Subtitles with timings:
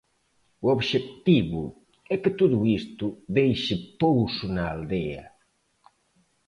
[0.65, 1.63] O obxectivo
[2.13, 3.05] é que todo isto
[3.37, 5.25] deixe pouso na aldea.